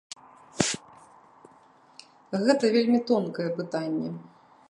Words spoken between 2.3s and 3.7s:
Гэта вельмі тонкае